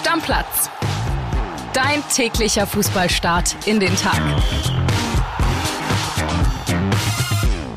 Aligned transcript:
Stammplatz. 0.00 0.70
Dein 1.74 2.02
täglicher 2.08 2.66
Fußballstart 2.66 3.54
in 3.66 3.80
den 3.80 3.94
Tag. 3.96 4.18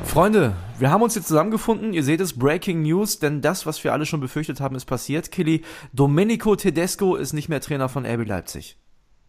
Freunde, 0.05 0.55
wir 0.79 0.89
haben 0.89 1.01
uns 1.01 1.15
jetzt 1.15 1.27
zusammengefunden. 1.27 1.91
Ihr 1.91 2.03
seht 2.03 2.21
es, 2.21 2.39
Breaking 2.39 2.83
News, 2.83 3.19
denn 3.19 3.41
das, 3.41 3.65
was 3.65 3.83
wir 3.83 3.91
alle 3.91 4.05
schon 4.05 4.21
befürchtet 4.21 4.61
haben, 4.61 4.77
ist 4.77 4.85
passiert. 4.85 5.31
Killy, 5.31 5.63
Domenico 5.91 6.55
Tedesco 6.55 7.17
ist 7.17 7.33
nicht 7.33 7.49
mehr 7.49 7.59
Trainer 7.59 7.89
von 7.89 8.05
RB 8.05 8.25
Leipzig. 8.25 8.77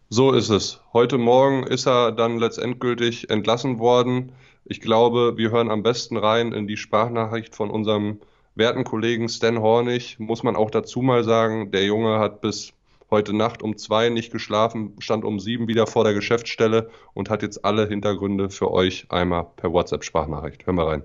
So 0.07 0.31
ist 0.31 0.47
es. 0.47 0.79
Heute 0.93 1.17
Morgen 1.17 1.67
ist 1.67 1.87
er 1.87 2.13
dann 2.13 2.37
letztendgültig 2.37 3.29
entlassen 3.29 3.77
worden. 3.77 4.31
Ich 4.63 4.79
glaube, 4.79 5.33
wir 5.35 5.51
hören 5.51 5.69
am 5.69 5.83
besten 5.83 6.15
rein 6.15 6.53
in 6.53 6.65
die 6.65 6.77
Sprachnachricht 6.77 7.57
von 7.57 7.69
unserem 7.69 8.21
werten 8.55 8.85
Kollegen 8.85 9.27
Stan 9.27 9.59
Hornig. 9.59 10.17
Muss 10.17 10.43
man 10.43 10.55
auch 10.55 10.71
dazu 10.71 11.01
mal 11.01 11.25
sagen, 11.25 11.71
der 11.71 11.83
Junge 11.83 12.19
hat 12.19 12.39
bis 12.39 12.71
heute 13.11 13.35
Nacht 13.35 13.63
um 13.63 13.77
zwei 13.77 14.09
nicht 14.09 14.31
geschlafen, 14.31 14.93
stand 14.99 15.23
um 15.23 15.39
sieben 15.39 15.67
wieder 15.67 15.87
vor 15.87 16.03
der 16.03 16.13
Geschäftsstelle 16.13 16.89
und 17.13 17.29
hat 17.29 17.41
jetzt 17.41 17.63
alle 17.63 17.87
Hintergründe 17.87 18.49
für 18.49 18.71
euch 18.71 19.05
einmal 19.09 19.47
per 19.55 19.71
WhatsApp-Sprachnachricht. 19.71 20.65
Hören 20.65 20.75
wir 20.75 20.87
rein. 20.87 21.03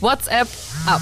WhatsApp 0.00 0.48
ab. 0.86 1.00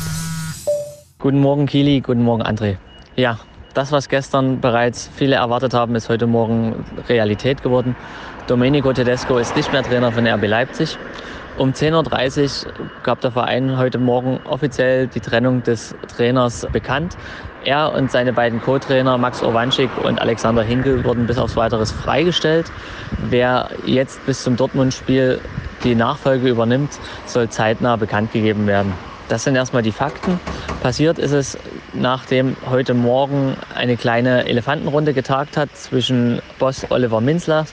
Guten 1.19 1.41
Morgen, 1.41 1.67
Kili. 1.67 2.01
Guten 2.01 2.23
Morgen, 2.23 2.43
André. 2.43 2.77
Ja, 3.17 3.39
das, 3.75 3.93
was 3.93 4.09
gestern 4.09 4.61
bereits 4.61 5.09
viele 5.17 5.37
erwartet 5.37 5.73
haben, 5.73 5.95
ist 5.95 6.09
heute 6.09 6.27
Morgen 6.27 6.85
Realität 7.09 7.63
geworden. 7.63 7.97
Domenico 8.47 8.93
Tedesco 8.93 9.39
ist 9.39 9.57
nicht 9.57 9.73
mehr 9.73 9.83
Trainer 9.83 10.13
von 10.13 10.27
RB 10.27 10.47
Leipzig. 10.47 10.99
Um 11.59 11.73
10.30 11.73 12.67
Uhr 12.67 12.73
gab 13.03 13.21
der 13.21 13.31
Verein 13.31 13.77
heute 13.77 13.99
Morgen 13.99 14.41
offiziell 14.45 15.07
die 15.07 15.21
Trennung 15.21 15.63
des 15.63 15.95
Trainers 16.17 16.67
bekannt. 16.73 17.17
Er 17.65 17.93
und 17.93 18.11
seine 18.11 18.33
beiden 18.33 18.61
Co-Trainer 18.61 19.19
Max 19.19 19.43
Orwanschik 19.43 19.91
und 20.03 20.21
Alexander 20.21 20.63
Hinkel 20.63 21.05
wurden 21.05 21.27
bis 21.27 21.37
aufs 21.37 21.57
weiteres 21.57 21.93
freigestellt. 21.93 22.73
Wer 23.19 23.69
jetzt 23.85 24.25
bis 24.25 24.43
zum 24.43 24.57
Dortmund-Spiel 24.57 25.41
die 25.85 25.95
Nachfolge 25.95 26.49
übernimmt, 26.49 26.99
soll 27.27 27.51
zeitnah 27.51 27.97
bekannt 27.97 28.33
gegeben 28.33 28.67
werden. 28.67 28.95
Das 29.33 29.45
sind 29.45 29.57
erstmal 29.57 29.81
die 29.83 29.93
Fakten. 29.93 30.39
Passiert 30.83 31.19
ist 31.19 31.33
es, 31.33 31.57
nachdem 31.95 32.55
heute 32.69 32.93
Morgen 32.93 33.57
eine 33.75 33.97
kleine 33.97 34.45
Elefantenrunde 34.45 35.15
getagt 35.15 35.57
hat 35.57 35.75
zwischen 35.75 36.43
Boss 36.59 36.85
Oliver 36.91 37.23
Minzler, 37.23 37.65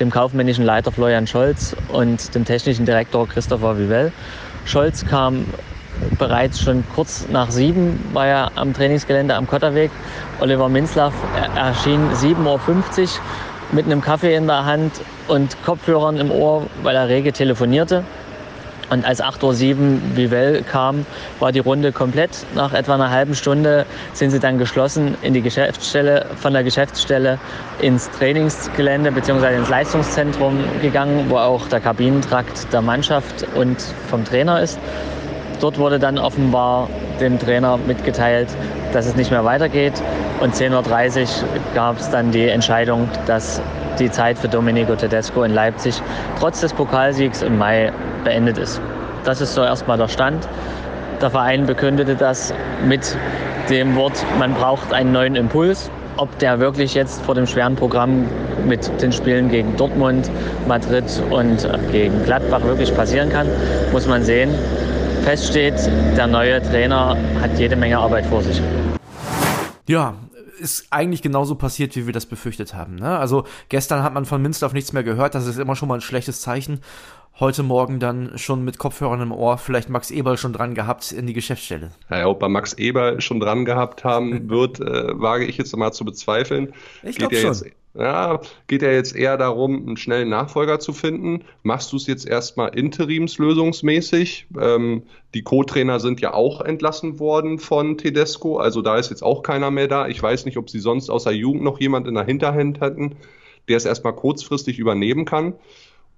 dem 0.00 0.10
kaufmännischen 0.10 0.64
Leiter 0.64 0.90
Florian 0.90 1.28
Scholz 1.28 1.76
und 1.86 2.34
dem 2.34 2.44
technischen 2.44 2.84
Direktor 2.84 3.28
Christopher 3.28 3.78
Vivell. 3.78 4.10
Scholz 4.64 5.06
kam 5.06 5.46
bereits 6.18 6.60
schon 6.60 6.82
kurz 6.96 7.28
nach 7.30 7.52
sieben, 7.52 7.96
war 8.12 8.26
er 8.26 8.50
am 8.56 8.74
Trainingsgelände 8.74 9.36
am 9.36 9.46
Kotterweg. 9.46 9.92
Oliver 10.40 10.68
Minzlaff 10.68 11.14
erschien 11.54 12.10
7.50 12.10 13.02
Uhr 13.02 13.08
mit 13.70 13.84
einem 13.84 14.00
Kaffee 14.00 14.34
in 14.34 14.48
der 14.48 14.64
Hand 14.64 14.90
und 15.28 15.56
Kopfhörern 15.64 16.16
im 16.16 16.32
Ohr, 16.32 16.66
weil 16.82 16.96
er 16.96 17.06
rege 17.06 17.32
telefonierte. 17.32 18.02
Und 18.90 19.04
als 19.04 19.22
8.07 19.22 19.74
Uhr 19.74 20.16
Vivell 20.16 20.62
kam, 20.62 21.06
war 21.40 21.52
die 21.52 21.58
Runde 21.58 21.92
komplett. 21.92 22.30
Nach 22.54 22.72
etwa 22.72 22.94
einer 22.94 23.10
halben 23.10 23.34
Stunde 23.34 23.86
sind 24.12 24.30
sie 24.30 24.40
dann 24.40 24.58
geschlossen 24.58 25.16
in 25.22 25.34
die 25.34 25.42
Geschäftsstelle, 25.42 26.26
von 26.36 26.52
der 26.52 26.64
Geschäftsstelle 26.64 27.38
ins 27.80 28.10
Trainingsgelände 28.10 29.10
bzw. 29.12 29.56
ins 29.56 29.68
Leistungszentrum 29.68 30.58
gegangen, 30.82 31.26
wo 31.28 31.36
auch 31.36 31.66
der 31.68 31.80
Kabinentrakt 31.80 32.72
der 32.72 32.82
Mannschaft 32.82 33.46
und 33.54 33.80
vom 34.08 34.24
Trainer 34.24 34.60
ist. 34.60 34.78
Dort 35.60 35.78
wurde 35.78 35.98
dann 35.98 36.18
offenbar 36.18 36.88
dem 37.20 37.38
Trainer 37.38 37.78
mitgeteilt, 37.86 38.48
dass 38.92 39.06
es 39.06 39.16
nicht 39.16 39.30
mehr 39.30 39.44
weitergeht. 39.44 39.94
Und 40.40 40.54
10.30 40.54 41.20
Uhr 41.22 41.28
gab 41.74 41.98
es 41.98 42.10
dann 42.10 42.32
die 42.32 42.48
Entscheidung, 42.48 43.08
dass 43.26 43.62
die 43.98 44.10
Zeit 44.10 44.38
für 44.38 44.48
Domenico 44.48 44.96
Tedesco 44.96 45.44
in 45.44 45.54
Leipzig 45.54 45.94
trotz 46.38 46.60
des 46.60 46.72
Pokalsiegs 46.72 47.42
im 47.42 47.56
Mai 47.58 47.92
beendet 48.24 48.58
ist. 48.58 48.80
Das 49.24 49.40
ist 49.40 49.54
so 49.54 49.62
erstmal 49.62 49.98
der 49.98 50.08
Stand. 50.08 50.48
Der 51.20 51.30
Verein 51.30 51.66
bekündete 51.66 52.16
das 52.16 52.52
mit 52.86 53.16
dem 53.70 53.94
Wort, 53.94 54.24
man 54.38 54.54
braucht 54.54 54.92
einen 54.92 55.12
neuen 55.12 55.36
Impuls. 55.36 55.90
Ob 56.16 56.38
der 56.38 56.60
wirklich 56.60 56.94
jetzt 56.94 57.22
vor 57.22 57.34
dem 57.34 57.46
schweren 57.46 57.74
Programm 57.74 58.26
mit 58.66 58.90
den 59.02 59.12
Spielen 59.12 59.48
gegen 59.48 59.76
Dortmund, 59.76 60.30
Madrid 60.68 61.04
und 61.30 61.68
gegen 61.90 62.22
Gladbach 62.24 62.62
wirklich 62.62 62.94
passieren 62.94 63.30
kann, 63.30 63.48
muss 63.92 64.06
man 64.06 64.22
sehen. 64.22 64.50
Fest 65.24 65.48
steht, 65.48 65.74
der 66.16 66.26
neue 66.26 66.62
Trainer 66.62 67.16
hat 67.40 67.58
jede 67.58 67.76
Menge 67.76 67.98
Arbeit 67.98 68.26
vor 68.26 68.42
sich. 68.42 68.60
Ja, 69.88 70.14
ist 70.58 70.86
eigentlich 70.90 71.22
genauso 71.22 71.54
passiert, 71.54 71.96
wie 71.96 72.06
wir 72.06 72.12
das 72.12 72.26
befürchtet 72.26 72.74
haben. 72.74 72.96
Ne? 72.96 73.18
Also 73.18 73.44
gestern 73.68 74.02
hat 74.02 74.14
man 74.14 74.24
von 74.24 74.40
Münster 74.40 74.66
auf 74.66 74.72
nichts 74.72 74.92
mehr 74.92 75.02
gehört, 75.02 75.34
das 75.34 75.46
ist 75.46 75.58
immer 75.58 75.76
schon 75.76 75.88
mal 75.88 75.96
ein 75.96 76.00
schlechtes 76.00 76.40
Zeichen. 76.40 76.80
Heute 77.40 77.64
Morgen 77.64 77.98
dann 77.98 78.38
schon 78.38 78.64
mit 78.64 78.78
Kopfhörern 78.78 79.20
im 79.20 79.32
Ohr, 79.32 79.58
vielleicht 79.58 79.88
Max 79.88 80.12
Eberl 80.12 80.38
schon 80.38 80.52
dran 80.52 80.76
gehabt 80.76 81.10
in 81.10 81.26
die 81.26 81.32
Geschäftsstelle. 81.32 81.90
Ja, 82.08 82.28
ob 82.28 82.40
er 82.42 82.48
Max 82.48 82.74
Eberl 82.74 83.20
schon 83.20 83.40
dran 83.40 83.64
gehabt 83.64 84.04
haben 84.04 84.48
wird, 84.50 84.78
äh, 84.78 85.20
wage 85.20 85.44
ich 85.44 85.56
jetzt 85.56 85.76
mal 85.76 85.90
zu 85.90 86.04
bezweifeln. 86.04 86.72
Ich 87.02 87.16
glaube 87.16 87.34
schon. 87.34 87.52
Jetzt, 87.52 87.66
ja, 87.94 88.40
geht 88.68 88.82
ja 88.82 88.92
jetzt 88.92 89.16
eher 89.16 89.36
darum, 89.36 89.84
einen 89.84 89.96
schnellen 89.96 90.28
Nachfolger 90.28 90.78
zu 90.78 90.92
finden. 90.92 91.44
Machst 91.64 91.92
du 91.92 91.96
es 91.96 92.06
jetzt 92.06 92.24
erstmal 92.24 92.68
interimslösungsmäßig? 92.68 94.46
Ähm, 94.60 95.02
die 95.34 95.42
Co-Trainer 95.42 95.98
sind 95.98 96.20
ja 96.20 96.34
auch 96.34 96.60
entlassen 96.60 97.18
worden 97.18 97.58
von 97.58 97.98
Tedesco, 97.98 98.58
also 98.58 98.80
da 98.80 98.96
ist 98.96 99.10
jetzt 99.10 99.24
auch 99.24 99.42
keiner 99.42 99.72
mehr 99.72 99.88
da. 99.88 100.06
Ich 100.06 100.22
weiß 100.22 100.44
nicht, 100.44 100.56
ob 100.56 100.70
sie 100.70 100.78
sonst 100.78 101.10
außer 101.10 101.32
Jugend 101.32 101.64
noch 101.64 101.80
jemand 101.80 102.06
in 102.06 102.14
der 102.14 102.26
Hinterhand 102.26 102.80
hätten, 102.80 103.16
der 103.66 103.76
es 103.76 103.86
erstmal 103.86 104.14
kurzfristig 104.14 104.78
übernehmen 104.78 105.24
kann. 105.24 105.54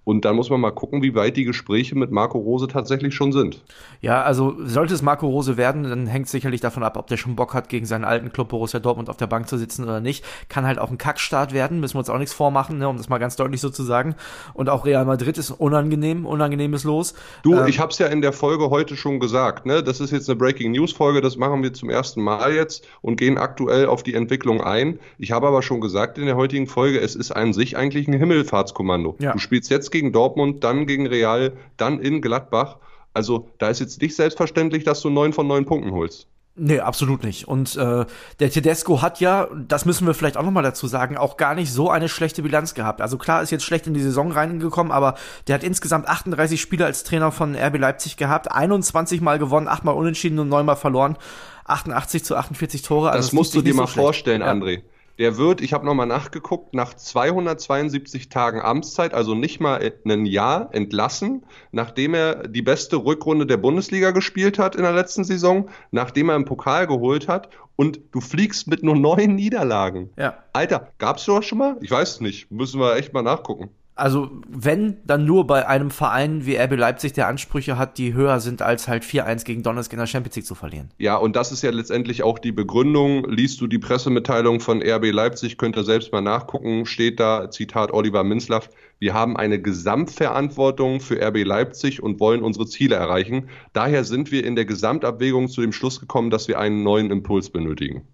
Und 0.06 0.24
dann 0.24 0.36
muss 0.36 0.50
man 0.50 0.60
mal 0.60 0.70
gucken, 0.70 1.02
wie 1.02 1.16
weit 1.16 1.36
die 1.36 1.42
Gespräche 1.42 1.98
mit 1.98 2.12
Marco 2.12 2.38
Rose 2.38 2.68
tatsächlich 2.68 3.12
schon 3.12 3.32
sind. 3.32 3.64
Ja, 4.00 4.22
also 4.22 4.54
sollte 4.64 4.94
es 4.94 5.02
Marco 5.02 5.26
Rose 5.26 5.56
werden, 5.56 5.82
dann 5.82 6.06
hängt 6.06 6.26
es 6.26 6.30
sicherlich 6.30 6.60
davon 6.60 6.84
ab, 6.84 6.96
ob 6.96 7.08
der 7.08 7.16
schon 7.16 7.34
Bock 7.34 7.54
hat, 7.54 7.68
gegen 7.68 7.86
seinen 7.86 8.04
alten 8.04 8.32
Club 8.32 8.50
Borussia 8.50 8.78
Dortmund 8.78 9.10
auf 9.10 9.16
der 9.16 9.26
Bank 9.26 9.48
zu 9.48 9.58
sitzen 9.58 9.82
oder 9.82 10.00
nicht. 10.00 10.24
Kann 10.48 10.64
halt 10.64 10.78
auch 10.78 10.92
ein 10.92 10.96
Kackstart 10.96 11.52
werden, 11.52 11.80
müssen 11.80 11.96
wir 11.96 11.98
uns 11.98 12.08
auch 12.08 12.18
nichts 12.18 12.32
vormachen, 12.32 12.78
ne, 12.78 12.88
um 12.88 12.96
das 12.98 13.08
mal 13.08 13.18
ganz 13.18 13.34
deutlich 13.34 13.60
so 13.60 13.68
zu 13.68 13.82
sagen. 13.82 14.14
Und 14.54 14.68
auch 14.68 14.86
Real 14.86 15.04
Madrid 15.04 15.38
ist 15.38 15.50
unangenehm, 15.50 16.24
unangenehmes 16.24 16.84
Los. 16.84 17.14
Du, 17.42 17.54
ähm, 17.56 17.66
ich 17.66 17.80
habe 17.80 17.90
es 17.90 17.98
ja 17.98 18.06
in 18.06 18.20
der 18.20 18.32
Folge 18.32 18.70
heute 18.70 18.96
schon 18.96 19.18
gesagt, 19.18 19.66
ne? 19.66 19.82
Das 19.82 19.98
ist 19.98 20.12
jetzt 20.12 20.30
eine 20.30 20.36
Breaking 20.36 20.70
News 20.70 20.92
Folge, 20.92 21.20
das 21.20 21.36
machen 21.36 21.64
wir 21.64 21.72
zum 21.72 21.90
ersten 21.90 22.22
Mal 22.22 22.54
jetzt 22.54 22.86
und 23.02 23.16
gehen 23.16 23.38
aktuell 23.38 23.86
auf 23.86 24.04
die 24.04 24.14
Entwicklung 24.14 24.60
ein. 24.60 25.00
Ich 25.18 25.32
habe 25.32 25.48
aber 25.48 25.62
schon 25.62 25.80
gesagt 25.80 26.16
in 26.16 26.26
der 26.26 26.36
heutigen 26.36 26.68
Folge, 26.68 27.00
es 27.00 27.16
ist 27.16 27.32
an 27.32 27.52
sich 27.52 27.76
eigentlich 27.76 28.06
ein 28.06 28.14
Himmelfahrtskommando. 28.14 29.16
Ja. 29.18 29.32
Du 29.32 29.40
spielst 29.40 29.68
jetzt 29.68 29.95
gegen 29.96 30.12
Dortmund, 30.12 30.62
dann 30.62 30.86
gegen 30.86 31.06
Real, 31.06 31.54
dann 31.78 32.00
in 32.00 32.20
Gladbach. 32.20 32.76
Also 33.14 33.48
da 33.58 33.70
ist 33.70 33.80
jetzt 33.80 34.02
nicht 34.02 34.14
selbstverständlich, 34.14 34.84
dass 34.84 35.00
du 35.00 35.08
neun 35.08 35.32
von 35.32 35.46
neun 35.46 35.64
Punkten 35.64 35.92
holst. 35.92 36.28
Nee, 36.58 36.80
absolut 36.80 37.22
nicht. 37.22 37.48
Und 37.48 37.76
äh, 37.76 38.04
der 38.40 38.50
Tedesco 38.50 39.00
hat 39.02 39.20
ja, 39.20 39.48
das 39.68 39.84
müssen 39.84 40.06
wir 40.06 40.12
vielleicht 40.12 40.36
auch 40.36 40.42
nochmal 40.42 40.62
dazu 40.62 40.86
sagen, 40.86 41.16
auch 41.16 41.36
gar 41.36 41.54
nicht 41.54 41.70
so 41.70 41.90
eine 41.90 42.08
schlechte 42.08 42.42
Bilanz 42.42 42.74
gehabt. 42.74 43.00
Also 43.00 43.16
klar 43.16 43.42
ist 43.42 43.50
jetzt 43.50 43.64
schlecht 43.64 43.86
in 43.86 43.94
die 43.94 44.00
Saison 44.00 44.32
reingekommen, 44.32 44.92
aber 44.92 45.16
der 45.46 45.54
hat 45.54 45.64
insgesamt 45.64 46.08
38 46.08 46.60
Spiele 46.60 46.84
als 46.84 47.04
Trainer 47.04 47.30
von 47.32 47.54
RB 47.54 47.78
Leipzig 47.78 48.16
gehabt, 48.16 48.52
21 48.52 49.20
Mal 49.20 49.38
gewonnen, 49.38 49.68
8 49.68 49.84
Mal 49.84 49.92
unentschieden 49.92 50.38
und 50.38 50.48
9 50.48 50.64
Mal 50.64 50.76
verloren, 50.76 51.18
88 51.66 52.24
zu 52.24 52.36
48 52.36 52.82
Tore. 52.82 53.10
Also 53.10 53.28
das 53.28 53.32
musst 53.34 53.54
du 53.54 53.60
dir 53.60 53.74
mal 53.74 53.86
so 53.86 54.00
vorstellen, 54.00 54.40
ja. 54.40 54.50
André. 54.50 54.82
Der 55.18 55.38
wird, 55.38 55.60
ich 55.60 55.72
habe 55.72 55.86
nochmal 55.86 56.06
nachgeguckt, 56.06 56.74
nach 56.74 56.94
272 56.94 58.28
Tagen 58.28 58.60
Amtszeit, 58.60 59.14
also 59.14 59.34
nicht 59.34 59.60
mal 59.60 59.80
ein 60.04 60.26
Jahr, 60.26 60.74
entlassen, 60.74 61.44
nachdem 61.72 62.14
er 62.14 62.48
die 62.48 62.62
beste 62.62 62.96
Rückrunde 62.96 63.46
der 63.46 63.56
Bundesliga 63.56 64.10
gespielt 64.10 64.58
hat 64.58 64.76
in 64.76 64.82
der 64.82 64.92
letzten 64.92 65.24
Saison, 65.24 65.70
nachdem 65.90 66.28
er 66.28 66.34
einen 66.34 66.44
Pokal 66.44 66.86
geholt 66.86 67.28
hat 67.28 67.48
und 67.76 68.00
du 68.12 68.20
fliegst 68.20 68.68
mit 68.68 68.82
nur 68.82 68.96
neun 68.96 69.34
Niederlagen. 69.34 70.10
Ja. 70.16 70.44
Alter, 70.52 70.92
gab's 70.98 71.24
sowas 71.24 71.46
schon 71.46 71.58
mal? 71.58 71.76
Ich 71.80 71.90
weiß 71.90 72.14
es 72.14 72.20
nicht. 72.20 72.50
Müssen 72.50 72.80
wir 72.80 72.96
echt 72.96 73.12
mal 73.12 73.22
nachgucken. 73.22 73.70
Also, 73.98 74.30
wenn, 74.46 74.98
dann 75.04 75.24
nur 75.24 75.46
bei 75.46 75.66
einem 75.66 75.90
Verein 75.90 76.44
wie 76.44 76.56
RB 76.56 76.76
Leipzig, 76.76 77.14
der 77.14 77.28
Ansprüche 77.28 77.78
hat, 77.78 77.96
die 77.96 78.12
höher 78.12 78.40
sind, 78.40 78.60
als 78.60 78.88
halt 78.88 79.04
4-1 79.04 79.46
gegen 79.46 79.62
Donetsk 79.62 79.90
in 79.90 79.98
der 79.98 80.06
Champions 80.06 80.36
League 80.36 80.44
zu 80.44 80.54
verlieren. 80.54 80.90
Ja, 80.98 81.16
und 81.16 81.34
das 81.34 81.50
ist 81.50 81.62
ja 81.62 81.70
letztendlich 81.70 82.22
auch 82.22 82.38
die 82.38 82.52
Begründung. 82.52 83.24
Liest 83.24 83.58
du 83.62 83.66
die 83.66 83.78
Pressemitteilung 83.78 84.60
von 84.60 84.82
RB 84.82 85.12
Leipzig, 85.12 85.56
könnt 85.56 85.76
ihr 85.76 85.84
selbst 85.84 86.12
mal 86.12 86.20
nachgucken, 86.20 86.84
steht 86.84 87.18
da, 87.18 87.50
Zitat 87.50 87.90
Oliver 87.90 88.22
Minzlaff, 88.22 88.68
wir 88.98 89.14
haben 89.14 89.36
eine 89.36 89.60
Gesamtverantwortung 89.60 91.00
für 91.00 91.18
RB 91.20 91.44
Leipzig 91.44 92.02
und 92.02 92.20
wollen 92.20 92.42
unsere 92.42 92.66
Ziele 92.66 92.96
erreichen. 92.96 93.48
Daher 93.72 94.04
sind 94.04 94.30
wir 94.30 94.44
in 94.44 94.56
der 94.56 94.66
Gesamtabwägung 94.66 95.48
zu 95.48 95.62
dem 95.62 95.72
Schluss 95.72 96.00
gekommen, 96.00 96.28
dass 96.28 96.48
wir 96.48 96.58
einen 96.58 96.82
neuen 96.82 97.10
Impuls 97.10 97.48
benötigen. 97.48 98.06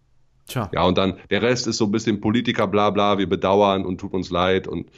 Tja. 0.47 0.71
Ja, 0.73 0.85
und 0.85 0.99
dann 0.99 1.19
der 1.31 1.43
Rest 1.43 1.67
ist 1.67 1.79
so 1.79 1.87
ein 1.87 1.93
bisschen 1.93 2.21
Politiker, 2.21 2.67
bla 2.67 2.91
bla, 2.91 3.19
wir 3.19 3.29
bedauern 3.29 3.85
und 3.85 3.99
tut 3.99 4.13
uns 4.13 4.31
leid 4.31 4.67
und 4.67 4.91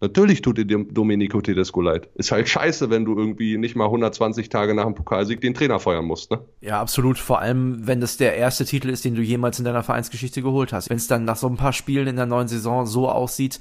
Natürlich 0.00 0.40
tut 0.40 0.56
dir 0.56 0.64
Domenico 0.64 1.42
Tedesco 1.42 1.82
leid. 1.82 2.08
Ist 2.14 2.32
halt 2.32 2.48
scheiße, 2.48 2.88
wenn 2.88 3.04
du 3.04 3.16
irgendwie 3.16 3.58
nicht 3.58 3.76
mal 3.76 3.84
120 3.84 4.48
Tage 4.48 4.74
nach 4.74 4.84
dem 4.84 4.94
Pokalsieg 4.94 5.42
den 5.42 5.52
Trainer 5.52 5.78
feuern 5.78 6.06
musst, 6.06 6.30
ne? 6.30 6.40
Ja, 6.62 6.80
absolut. 6.80 7.18
Vor 7.18 7.40
allem, 7.40 7.86
wenn 7.86 8.00
das 8.00 8.16
der 8.16 8.34
erste 8.36 8.64
Titel 8.64 8.88
ist, 8.88 9.04
den 9.04 9.14
du 9.14 9.20
jemals 9.20 9.58
in 9.58 9.66
deiner 9.66 9.82
Vereinsgeschichte 9.82 10.40
geholt 10.40 10.72
hast. 10.72 10.88
Wenn 10.88 10.96
es 10.96 11.06
dann 11.06 11.24
nach 11.24 11.36
so 11.36 11.48
ein 11.48 11.56
paar 11.56 11.74
Spielen 11.74 12.06
in 12.06 12.16
der 12.16 12.26
neuen 12.26 12.48
Saison 12.48 12.86
so 12.86 13.10
aussieht, 13.10 13.60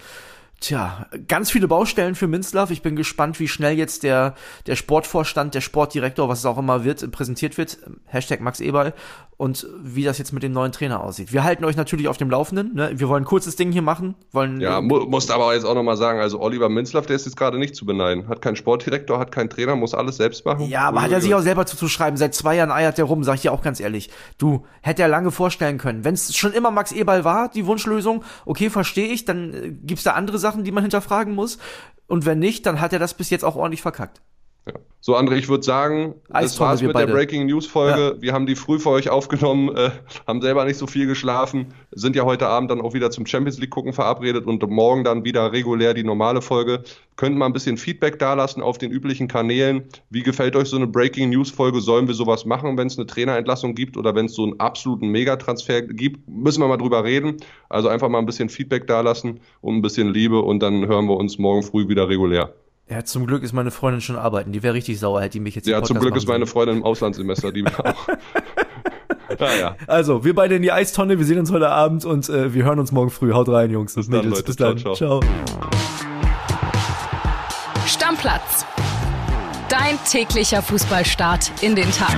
Tja, 0.61 1.07
ganz 1.29 1.51
viele 1.51 1.69
Baustellen 1.69 2.15
für 2.15 2.27
Minzlaff. 2.27 2.69
Ich 2.69 2.81
bin 2.81 2.97
gespannt, 2.97 3.39
wie 3.39 3.47
schnell 3.47 3.77
jetzt 3.77 4.03
der, 4.03 4.35
der 4.67 4.75
Sportvorstand, 4.75 5.55
der 5.55 5.61
Sportdirektor, 5.61 6.27
was 6.27 6.39
es 6.39 6.45
auch 6.45 6.57
immer 6.57 6.83
wird, 6.83 7.09
präsentiert 7.11 7.57
wird. 7.57 7.77
Hashtag 8.07 8.41
Max 8.41 8.59
Eberl. 8.59 8.93
Und 9.39 9.65
wie 9.81 10.03
das 10.03 10.17
jetzt 10.17 10.33
mit 10.33 10.43
dem 10.43 10.51
neuen 10.51 10.73
Trainer 10.73 11.01
aussieht. 11.01 11.31
Wir 11.31 11.45
halten 11.45 11.63
euch 11.63 11.77
natürlich 11.77 12.09
auf 12.09 12.17
dem 12.17 12.29
Laufenden. 12.29 12.75
Ne? 12.75 12.91
Wir 12.95 13.07
wollen 13.07 13.23
ein 13.23 13.25
kurzes 13.25 13.55
Ding 13.55 13.71
hier 13.71 13.81
machen. 13.81 14.15
Wollen, 14.33 14.59
ja, 14.59 14.81
mu 14.81 15.05
musst 15.05 15.31
aber 15.31 15.53
jetzt 15.53 15.63
auch 15.63 15.75
nochmal 15.75 15.95
sagen, 15.95 16.19
also 16.19 16.41
Oliver 16.41 16.67
Minzlaff, 16.67 17.05
der 17.05 17.15
ist 17.15 17.23
jetzt 17.23 17.37
gerade 17.37 17.57
nicht 17.57 17.73
zu 17.73 17.85
beneiden. 17.85 18.27
Hat 18.27 18.41
keinen 18.41 18.57
Sportdirektor, 18.57 19.17
hat 19.17 19.31
keinen 19.31 19.49
Trainer, 19.49 19.77
muss 19.77 19.93
alles 19.93 20.17
selbst 20.17 20.45
machen. 20.45 20.67
Ja, 20.67 20.89
aber 20.89 21.01
hat 21.01 21.11
er 21.11 21.21
sich 21.21 21.33
auch 21.33 21.39
selber 21.39 21.65
zuzuschreiben. 21.65 22.17
Seit 22.17 22.35
zwei 22.35 22.57
Jahren 22.57 22.69
eiert 22.69 22.97
der 22.97 23.05
rum, 23.05 23.23
sag 23.23 23.35
ich 23.35 23.43
dir 23.43 23.53
auch 23.53 23.61
ganz 23.61 23.79
ehrlich. 23.79 24.09
Du, 24.37 24.65
hätte 24.81 25.03
er 25.03 25.07
lange 25.07 25.31
vorstellen 25.31 25.77
können. 25.77 26.03
Wenn 26.03 26.15
es 26.15 26.35
schon 26.35 26.51
immer 26.51 26.69
Max 26.69 26.91
Eberl 26.91 27.23
war, 27.23 27.47
die 27.47 27.65
Wunschlösung, 27.65 28.25
okay, 28.45 28.69
verstehe 28.69 29.07
ich, 29.07 29.23
dann 29.23 29.53
äh, 29.53 29.71
gibt's 29.71 30.03
da 30.03 30.15
andere 30.15 30.37
Sachen, 30.37 30.65
die 30.65 30.73
man 30.73 30.83
hinterfragen 30.83 31.33
muss. 31.33 31.59
Und 32.07 32.25
wenn 32.25 32.39
nicht, 32.39 32.65
dann 32.65 32.81
hat 32.81 32.91
er 32.91 32.99
das 32.99 33.13
bis 33.13 33.29
jetzt 33.29 33.45
auch 33.45 33.55
ordentlich 33.55 33.81
verkackt. 33.81 34.21
Ja. 34.67 34.73
So, 35.01 35.15
André, 35.15 35.37
ich 35.37 35.47
würde 35.47 35.63
sagen, 35.63 36.15
das 36.29 36.59
war's 36.59 36.81
mit 36.81 36.91
beide. 36.91 37.07
der 37.07 37.13
Breaking 37.13 37.45
News 37.45 37.65
Folge. 37.65 38.15
Ja. 38.15 38.21
Wir 38.21 38.33
haben 38.33 38.45
die 38.45 38.55
früh 38.55 38.79
für 38.79 38.89
euch 38.89 39.09
aufgenommen, 39.09 39.73
äh, 39.73 39.91
haben 40.27 40.41
selber 40.41 40.65
nicht 40.65 40.75
so 40.75 40.87
viel 40.87 41.07
geschlafen, 41.07 41.73
sind 41.91 42.17
ja 42.17 42.25
heute 42.25 42.47
Abend 42.47 42.69
dann 42.69 42.81
auch 42.81 42.93
wieder 42.93 43.09
zum 43.09 43.25
Champions 43.25 43.59
League 43.59 43.69
gucken 43.69 43.93
verabredet 43.93 44.45
und 44.45 44.61
morgen 44.69 45.05
dann 45.05 45.23
wieder 45.23 45.53
regulär 45.53 45.93
die 45.93 46.03
normale 46.03 46.41
Folge. 46.41 46.83
Könnt 47.15 47.37
mal 47.37 47.45
ein 47.45 47.53
bisschen 47.53 47.77
Feedback 47.77 48.19
dalassen 48.19 48.61
auf 48.61 48.77
den 48.77 48.91
üblichen 48.91 49.29
Kanälen. 49.29 49.85
Wie 50.09 50.21
gefällt 50.21 50.57
euch 50.57 50.67
so 50.67 50.75
eine 50.75 50.87
Breaking 50.87 51.29
News 51.29 51.49
Folge? 51.49 51.79
Sollen 51.79 52.07
wir 52.07 52.13
sowas 52.13 52.43
machen, 52.43 52.77
wenn 52.77 52.87
es 52.87 52.97
eine 52.97 53.07
Trainerentlassung 53.07 53.75
gibt 53.75 53.95
oder 53.95 54.15
wenn 54.15 54.25
es 54.25 54.33
so 54.33 54.43
einen 54.43 54.59
absoluten 54.59 55.07
Megatransfer 55.07 55.81
gibt? 55.83 56.27
Müssen 56.27 56.61
wir 56.61 56.67
mal 56.67 56.77
drüber 56.77 57.05
reden. 57.05 57.37
Also 57.69 57.87
einfach 57.87 58.09
mal 58.09 58.19
ein 58.19 58.25
bisschen 58.25 58.49
Feedback 58.49 58.85
dalassen 58.85 59.39
und 59.61 59.77
ein 59.77 59.81
bisschen 59.81 60.13
Liebe 60.13 60.41
und 60.41 60.59
dann 60.59 60.87
hören 60.87 61.05
wir 61.05 61.15
uns 61.15 61.37
morgen 61.39 61.63
früh 61.63 61.87
wieder 61.87 62.09
regulär. 62.09 62.53
Ja, 62.89 63.05
zum 63.05 63.27
Glück 63.27 63.43
ist 63.43 63.53
meine 63.53 63.69
Freundin 63.69 64.01
schon 64.01 64.15
arbeiten. 64.15 64.51
Die 64.51 64.63
wäre 64.63 64.73
richtig 64.73 64.99
sauer, 64.99 65.21
hätte 65.21 65.33
die 65.33 65.39
mich 65.41 65.53
jetzt 65.53 65.67
Ja, 65.67 65.83
zum 65.83 65.99
Glück 65.99 66.15
ist 66.15 66.27
meine 66.27 66.47
Freundin 66.47 66.77
im 66.77 66.83
Auslandssemester, 66.83 67.51
die 67.51 67.63
auch. 67.77 68.07
naja. 69.39 69.75
Also, 69.85 70.25
wir 70.25 70.33
beide 70.33 70.55
in 70.55 70.63
die 70.63 70.71
Eistonne, 70.71 71.19
wir 71.19 71.25
sehen 71.25 71.37
uns 71.37 71.51
heute 71.51 71.69
Abend 71.69 72.03
und 72.03 72.27
äh, 72.29 72.51
wir 72.53 72.63
hören 72.63 72.79
uns 72.79 72.91
morgen 72.91 73.11
früh. 73.11 73.31
Haut 73.33 73.47
rein, 73.47 73.69
Jungs. 73.69 73.93
Bis 73.93 74.09
dann, 74.09 74.27
Leute. 74.27 74.43
Bis 74.43 74.55
dann. 74.55 74.77
ciao. 74.79 74.95
ciao. 74.95 75.19
Stammplatz. 77.85 78.65
Dein 79.69 79.99
täglicher 80.09 80.63
Fußballstart 80.63 81.51
in 81.61 81.75
den 81.75 81.91
Tag. 81.91 82.17